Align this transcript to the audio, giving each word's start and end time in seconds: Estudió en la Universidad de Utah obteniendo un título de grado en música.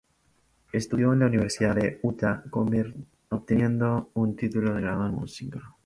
Estudió 0.71 1.13
en 1.13 1.19
la 1.19 1.27
Universidad 1.27 1.75
de 1.75 1.99
Utah 2.01 2.43
obteniendo 3.29 4.09
un 4.15 4.35
título 4.35 4.73
de 4.73 4.81
grado 4.81 5.05
en 5.05 5.13
música. 5.13 5.75